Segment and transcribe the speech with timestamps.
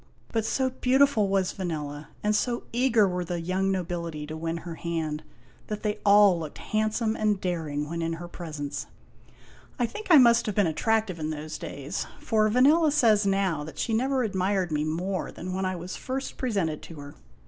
[0.29, 4.73] But so beautiful was Vanella, and so eager were the young nobility to win her
[4.73, 5.21] hand,
[5.67, 8.87] that they all looked handsome and daring when in her presence.
[9.77, 13.77] I think I must have been attractive in those days, for Vanella says now that
[13.77, 14.47] she never THE WINNING OF VANELLA
[14.85, 17.15] 117 admired me more than when I was first presented to her.